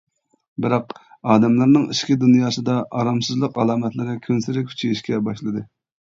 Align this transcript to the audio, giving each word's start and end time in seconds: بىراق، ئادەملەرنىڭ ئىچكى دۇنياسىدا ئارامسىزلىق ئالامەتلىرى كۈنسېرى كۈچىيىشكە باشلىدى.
بىراق، 0.65 0.93
ئادەملەرنىڭ 1.33 1.83
ئىچكى 1.95 2.15
دۇنياسىدا 2.23 2.77
ئارامسىزلىق 3.01 3.59
ئالامەتلىرى 3.65 4.15
كۈنسېرى 4.25 4.65
كۈچىيىشكە 4.71 5.21
باشلىدى. 5.29 5.63